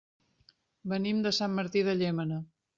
Venim 0.95 1.21
de 1.27 1.35
Sant 1.41 1.55
Martí 1.61 1.87
de 1.91 1.97
Llémena. 2.03 2.43